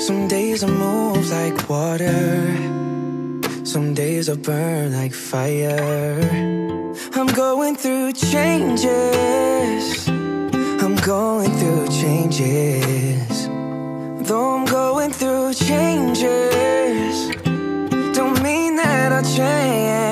[0.00, 2.56] Some days I move like water.
[3.64, 6.18] Some days I burn like fire.
[7.12, 10.08] I'm going through changes.
[10.08, 13.46] I'm going through changes.
[14.26, 17.36] Though I'm going through changes,
[18.16, 20.09] don't mean that I change.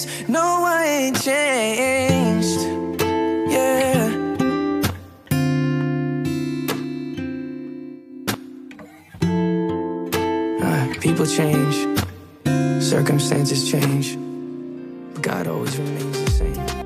[0.00, 2.60] Changes, no I ain't changed.
[3.50, 4.16] Yeah.
[10.62, 11.74] Uh, people change,
[12.82, 14.16] circumstances change,
[15.14, 16.79] but God always remains the same.